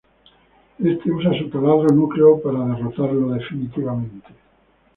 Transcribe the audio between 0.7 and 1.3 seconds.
Éste usa